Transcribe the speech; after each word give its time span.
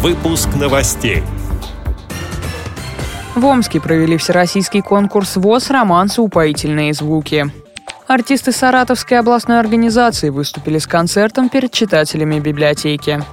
Выпуск 0.00 0.50
новостей. 0.54 1.24
В 3.34 3.44
Омске 3.44 3.80
провели 3.80 4.16
всероссийский 4.16 4.80
конкурс 4.80 5.34
ВОЗ 5.34 5.70
«Романсы. 5.70 6.22
Упоительные 6.22 6.92
звуки». 6.92 7.50
Артисты 8.06 8.52
Саратовской 8.52 9.18
областной 9.18 9.58
организации 9.58 10.28
выступили 10.28 10.78
с 10.78 10.86
концертом 10.86 11.48
перед 11.48 11.72
читателями 11.72 12.38
библиотеки. 12.38 13.24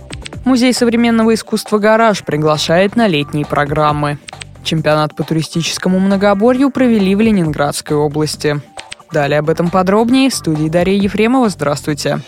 Музей 0.43 0.73
современного 0.73 1.35
искусства 1.35 1.77
«Гараж» 1.77 2.23
приглашает 2.23 2.95
на 2.95 3.05
летние 3.05 3.45
программы. 3.45 4.17
Чемпионат 4.63 5.15
по 5.15 5.23
туристическому 5.23 5.99
многоборью 5.99 6.71
провели 6.71 7.13
в 7.13 7.21
Ленинградской 7.21 7.95
области. 7.95 8.59
Далее 9.11 9.37
об 9.37 9.51
этом 9.51 9.69
подробнее 9.69 10.31
в 10.31 10.33
студии 10.33 10.67
Дарья 10.67 10.99
Ефремова. 10.99 11.47
Здравствуйте. 11.49 12.21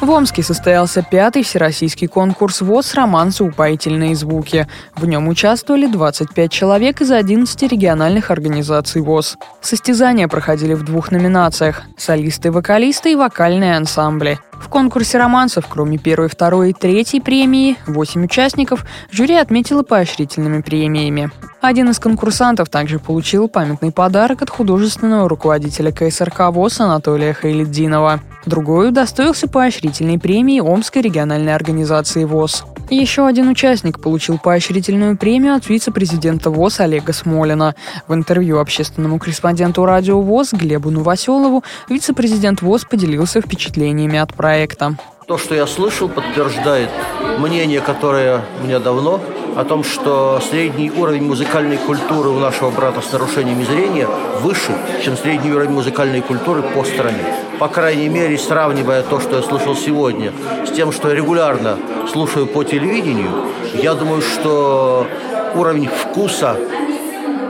В 0.00 0.10
Омске 0.10 0.42
состоялся 0.42 1.02
пятый 1.02 1.42
всероссийский 1.42 2.06
конкурс 2.06 2.60
ВОЗ 2.60 2.94
«Романсы. 2.94 3.42
Упоительные 3.42 4.14
звуки». 4.14 4.68
В 4.94 5.06
нем 5.06 5.26
участвовали 5.26 5.86
25 5.86 6.52
человек 6.52 7.00
из 7.00 7.10
11 7.10 7.62
региональных 7.62 8.30
организаций 8.30 9.00
ВОЗ. 9.00 9.38
Состязания 9.62 10.28
проходили 10.28 10.74
в 10.74 10.84
двух 10.84 11.10
номинациях– 11.10 11.82
солисты, 11.96 12.52
вокалисты 12.52 13.12
и 13.12 13.16
вокальные 13.16 13.74
ансамбли. 13.74 14.38
В 14.60 14.68
конкурсе 14.68 15.18
романсов, 15.18 15.66
кроме 15.68 15.98
первой, 15.98 16.28
второй 16.28 16.70
и 16.70 16.72
третьей 16.72 17.20
премии, 17.20 17.76
8 17.86 18.24
участников, 18.24 18.84
жюри 19.10 19.34
отметило 19.34 19.82
поощрительными 19.82 20.60
премиями. 20.60 21.30
Один 21.60 21.90
из 21.90 21.98
конкурсантов 21.98 22.68
также 22.68 22.98
получил 22.98 23.48
памятный 23.48 23.92
подарок 23.92 24.42
от 24.42 24.50
художественного 24.50 25.28
руководителя 25.28 25.92
КСРК 25.92 26.50
ВОЗ 26.50 26.80
Анатолия 26.80 27.32
Хайлетдинова. 27.32 28.20
Другой 28.44 28.90
удостоился 28.90 29.48
поощрительной 29.48 30.18
премии 30.18 30.60
Омской 30.60 31.02
региональной 31.02 31.54
организации 31.54 32.24
ВОЗ. 32.24 32.64
Еще 32.90 33.26
один 33.26 33.48
участник 33.48 33.98
получил 33.98 34.38
поощрительную 34.38 35.16
премию 35.16 35.54
от 35.54 35.68
вице-президента 35.68 36.50
ВОЗ 36.50 36.80
Олега 36.80 37.12
Смолина. 37.12 37.74
В 38.06 38.14
интервью 38.14 38.60
общественному 38.60 39.18
корреспонденту 39.18 39.84
радио 39.84 40.20
ВОЗ 40.20 40.52
Глебу 40.52 40.90
Новоселову 40.90 41.64
вице-президент 41.88 42.62
ВОЗ 42.62 42.84
поделился 42.84 43.40
впечатлениями 43.40 44.18
от 44.18 44.32
проекта. 44.34 44.96
То, 45.26 45.36
что 45.36 45.56
я 45.56 45.66
слышал, 45.66 46.08
подтверждает 46.08 46.90
мнение, 47.38 47.80
которое 47.80 48.44
у 48.60 48.64
меня 48.64 48.78
давно, 48.78 49.20
о 49.56 49.64
том, 49.64 49.82
что 49.82 50.40
средний 50.48 50.92
уровень 50.92 51.24
музыкальной 51.24 51.78
культуры 51.78 52.28
у 52.28 52.38
нашего 52.38 52.70
брата 52.70 53.00
с 53.00 53.10
нарушениями 53.10 53.64
зрения 53.64 54.06
выше, 54.42 54.76
чем 55.02 55.16
средний 55.16 55.50
уровень 55.50 55.72
музыкальной 55.72 56.20
культуры 56.20 56.62
по 56.62 56.84
стране. 56.84 57.24
По 57.58 57.66
крайней 57.66 58.08
мере, 58.08 58.38
сравнивая 58.38 59.02
то, 59.02 59.18
что 59.18 59.36
я 59.36 59.42
слышал 59.42 59.74
сегодня, 59.74 60.32
с 60.64 60.70
тем, 60.70 60.92
что 60.92 61.10
регулярно 61.10 61.78
слушаю 62.10 62.46
по 62.46 62.64
телевидению, 62.64 63.30
я 63.74 63.94
думаю, 63.94 64.22
что 64.22 65.06
уровень 65.54 65.88
вкуса, 65.88 66.56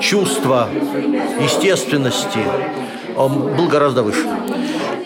чувства, 0.00 0.68
естественности 1.40 2.40
был 3.16 3.68
гораздо 3.68 4.02
выше. 4.02 4.26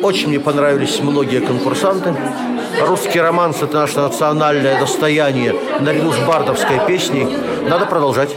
Очень 0.03 0.29
мне 0.29 0.41
понравились 0.41 1.01
многие 1.01 1.41
конкурсанты. 1.41 2.15
Русский 2.87 3.21
романс– 3.21 3.59
это 3.63 3.79
наше 3.79 3.99
национальное 3.99 4.81
достояние 4.81 5.55
наряду 5.81 6.13
с 6.13 6.19
бардовской 6.19 6.81
песней. 6.87 7.29
Надо 7.69 7.87
продолжать. 7.87 8.35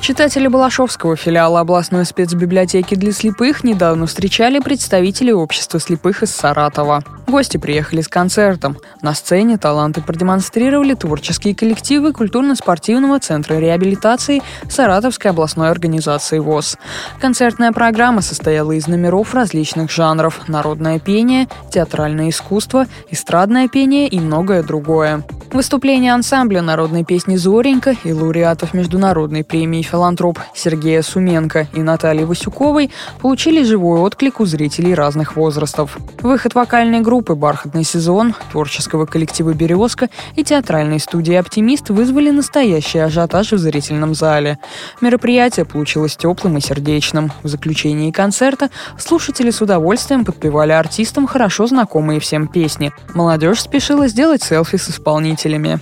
Читатели 0.00 0.46
Балашовского 0.48 1.16
филиала 1.16 1.60
областной 1.60 2.06
спецбиблиотеки 2.06 2.94
для 2.94 3.12
слепых 3.12 3.62
недавно 3.62 4.06
встречали 4.06 4.58
представителей 4.58 5.34
общества 5.34 5.80
слепых 5.80 6.22
из 6.22 6.30
Саратова. 6.30 7.02
Гости 7.26 7.58
приехали 7.58 8.00
с 8.00 8.08
концертом. 8.08 8.78
На 9.02 9.12
сцене 9.12 9.58
таланты 9.58 10.00
продемонстрировали 10.00 10.94
творческие 10.94 11.54
коллективы 11.54 12.14
культурно-спортивного 12.14 13.20
центра 13.20 13.56
реабилитации 13.56 14.42
Саратовской 14.70 15.32
областной 15.32 15.70
организации 15.70 16.38
ВОЗ. 16.38 16.78
Концертная 17.20 17.72
программа 17.72 18.22
состояла 18.22 18.72
из 18.72 18.86
номеров 18.86 19.34
различных 19.34 19.90
жанров– 19.90 20.40
народное 20.48 21.00
пение, 21.00 21.48
театральное 21.70 22.30
искусство, 22.30 22.86
эстрадное 23.10 23.68
пение 23.68 24.08
и 24.08 24.18
многое 24.20 24.62
другое. 24.62 25.22
Выступление 25.52 26.12
ансамбля 26.12 26.60
народной 26.60 27.04
песни 27.04 27.36
«Зоренька» 27.36 27.96
и 28.04 28.12
лауреатов 28.12 28.74
Международной 28.74 29.44
премии 29.44 29.80
«Филантроп» 29.80 30.38
Сергея 30.54 31.00
Суменко 31.00 31.68
и 31.72 31.80
Натальи 31.80 32.24
Васюковой 32.24 32.90
получили 33.20 33.62
живой 33.62 34.00
отклик 34.00 34.40
у 34.40 34.44
зрителей 34.44 34.92
разных 34.92 35.36
возрастов. 35.36 35.96
Выход 36.20 36.54
вокальной 36.54 37.00
группы 37.00 37.34
«Бархатный 37.34 37.84
сезон», 37.84 38.34
творческого 38.52 39.06
коллектива 39.06 39.54
«Березка» 39.54 40.10
и 40.36 40.44
театральной 40.44 41.00
студии 41.00 41.34
«Оптимист» 41.34 41.88
вызвали 41.88 42.30
настоящий 42.30 42.98
ажиотаж 42.98 43.52
в 43.52 43.58
зрительном 43.58 44.14
зале. 44.14 44.58
Мероприятие 45.00 45.64
получилось 45.64 46.16
теплым 46.16 46.58
и 46.58 46.60
сердечным. 46.60 47.32
В 47.42 47.48
заключении 47.48 48.10
концерта 48.10 48.68
слушатели 48.98 49.50
с 49.50 49.62
удовольствием 49.62 50.26
подпевали 50.26 50.72
артистам 50.72 51.26
хорошо 51.26 51.66
знакомые 51.66 52.20
всем 52.20 52.48
песни. 52.48 52.92
Молодежь 53.14 53.62
спешила 53.62 54.08
сделать 54.08 54.42
селфи 54.42 54.76
с 54.76 54.90
исполнителем 54.90 55.37
зрителями. 55.38 55.80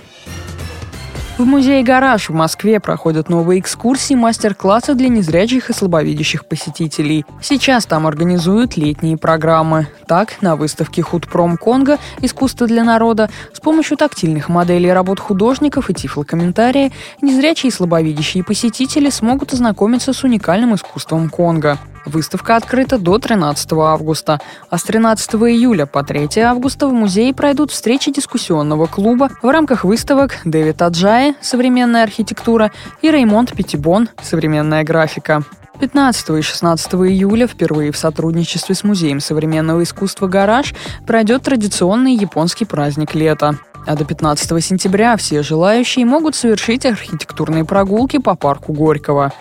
В 1.37 1.45
музее 1.45 1.83
«Гараж» 1.83 2.29
в 2.29 2.33
Москве 2.33 2.79
проходят 2.79 3.29
новые 3.29 3.59
экскурсии, 3.59 4.15
мастер-классы 4.15 4.95
для 4.95 5.07
незрячих 5.07 5.69
и 5.69 5.73
слабовидящих 5.73 6.47
посетителей. 6.47 7.25
Сейчас 7.43 7.85
там 7.85 8.07
организуют 8.07 8.75
летние 8.75 9.17
программы. 9.17 9.87
Так, 10.07 10.41
на 10.41 10.55
выставке 10.55 11.03
«Худпром 11.03 11.57
Конго. 11.57 11.99
Искусство 12.21 12.65
для 12.65 12.83
народа» 12.83 13.29
с 13.53 13.59
помощью 13.59 13.97
тактильных 13.97 14.49
моделей 14.49 14.91
работ 14.91 15.19
художников 15.19 15.91
и 15.91 15.93
тифлокомментария 15.93 16.91
незрячие 17.21 17.69
и 17.69 17.73
слабовидящие 17.73 18.43
посетители 18.43 19.11
смогут 19.11 19.53
ознакомиться 19.53 20.13
с 20.13 20.23
уникальным 20.23 20.73
искусством 20.73 21.29
Конго. 21.29 21.77
Выставка 22.05 22.55
открыта 22.55 22.97
до 22.97 23.19
13 23.19 23.71
августа, 23.73 24.39
а 24.69 24.77
с 24.77 24.83
13 24.83 25.33
июля 25.35 25.85
по 25.85 26.03
3 26.03 26.39
августа 26.41 26.87
в 26.87 26.93
музее 26.93 27.33
пройдут 27.33 27.71
встречи 27.71 28.11
дискуссионного 28.11 28.85
клуба 28.85 29.29
в 29.41 29.49
рамках 29.49 29.83
выставок 29.83 30.37
Дэвид 30.45 30.81
Аджай 30.81 31.35
«Современная 31.41 32.03
архитектура» 32.03 32.71
и 33.01 33.11
Реймонд 33.11 33.53
Пятибон 33.53 34.09
«Современная 34.21 34.83
графика». 34.83 35.43
15 35.79 36.29
и 36.29 36.41
16 36.41 36.93
июля 36.93 37.45
впервые 37.45 37.91
в 37.91 37.97
сотрудничестве 37.97 38.73
с 38.73 38.83
Музеем 38.83 39.19
современного 39.19 39.83
искусства 39.83 40.27
«Гараж» 40.27 40.73
пройдет 41.05 41.43
традиционный 41.43 42.15
японский 42.15 42.65
праздник 42.65 43.13
лета. 43.13 43.57
А 43.87 43.95
до 43.95 44.03
15 44.03 44.63
сентября 44.63 45.15
все 45.15 45.41
желающие 45.41 46.05
могут 46.05 46.35
совершить 46.35 46.85
архитектурные 46.85 47.63
прогулки 47.63 48.17
по 48.17 48.35
парку 48.35 48.73
Горького. 48.73 49.31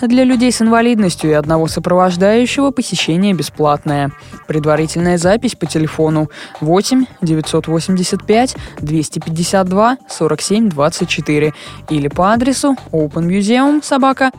Для 0.00 0.24
людей 0.24 0.50
с 0.50 0.62
инвалидностью 0.62 1.30
и 1.30 1.34
одного 1.34 1.68
сопровождающего 1.68 2.70
посещение 2.70 3.34
бесплатное. 3.34 4.10
Предварительная 4.46 5.18
запись 5.18 5.54
по 5.54 5.66
телефону 5.66 6.30
8 6.62 7.04
985 7.20 8.56
252 8.80 9.98
47 10.08 10.70
24 10.70 11.52
или 11.90 12.08
по 12.08 12.32
адресу 12.32 12.76
openmuseum 12.92 13.84
собака 13.84 14.30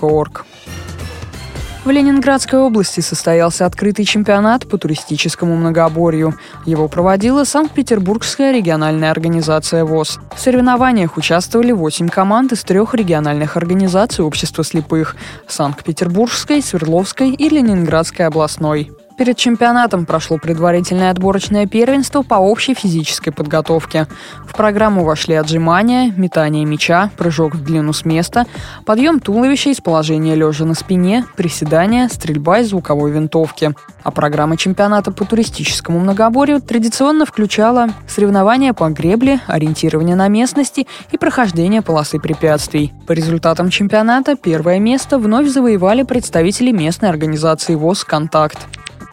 garagemca.org. 0.00 0.44
В 1.82 1.88
Ленинградской 1.88 2.58
области 2.58 3.00
состоялся 3.00 3.64
открытый 3.64 4.04
чемпионат 4.04 4.68
по 4.68 4.76
туристическому 4.76 5.56
многоборью. 5.56 6.34
Его 6.66 6.88
проводила 6.88 7.44
Санкт-Петербургская 7.44 8.52
региональная 8.52 9.10
организация 9.10 9.86
ВОЗ. 9.86 10.20
В 10.36 10.38
соревнованиях 10.38 11.16
участвовали 11.16 11.72
8 11.72 12.08
команд 12.08 12.52
из 12.52 12.64
трех 12.64 12.94
региональных 12.94 13.56
организаций 13.56 14.22
общества 14.22 14.62
слепых– 14.62 15.16
Санкт-Петербургской, 15.48 16.62
Свердловской 16.62 17.30
и 17.30 17.48
Ленинградской 17.48 18.26
областной. 18.26 18.92
Перед 19.20 19.36
чемпионатом 19.36 20.06
прошло 20.06 20.38
предварительное 20.38 21.10
отборочное 21.10 21.66
первенство 21.66 22.22
по 22.22 22.36
общей 22.36 22.72
физической 22.72 23.32
подготовке. 23.32 24.06
В 24.46 24.56
программу 24.56 25.04
вошли 25.04 25.34
отжимания, 25.34 26.10
метание 26.16 26.64
мяча, 26.64 27.10
прыжок 27.18 27.54
в 27.54 27.62
длину 27.62 27.92
с 27.92 28.06
места, 28.06 28.46
подъем 28.86 29.20
туловища 29.20 29.68
из 29.68 29.82
положения 29.82 30.34
лежа 30.36 30.64
на 30.64 30.72
спине, 30.72 31.26
приседания, 31.36 32.08
стрельба 32.08 32.60
из 32.60 32.70
звуковой 32.70 33.10
винтовки. 33.10 33.74
А 34.02 34.10
программа 34.10 34.56
чемпионата 34.56 35.12
по 35.12 35.26
туристическому 35.26 36.00
многоборью 36.00 36.62
традиционно 36.62 37.26
включала 37.26 37.90
соревнования 38.08 38.72
по 38.72 38.88
гребле, 38.88 39.40
ориентирование 39.46 40.16
на 40.16 40.28
местности 40.28 40.86
и 41.12 41.18
прохождение 41.18 41.82
полосы 41.82 42.18
препятствий. 42.18 42.94
По 43.06 43.12
результатам 43.12 43.68
чемпионата 43.68 44.34
первое 44.34 44.78
место 44.78 45.18
вновь 45.18 45.48
завоевали 45.48 46.04
представители 46.04 46.70
местной 46.70 47.10
организации 47.10 47.74
ВОЗ 47.74 48.04
«Контакт». 48.04 48.56